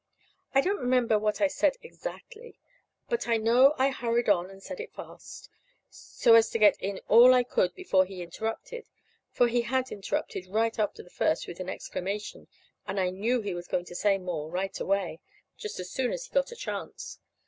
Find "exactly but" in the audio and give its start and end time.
1.83-3.27